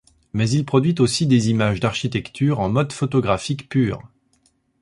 [0.33, 4.01] Mais il produit aussi des images d'architecture en mode photographique pur.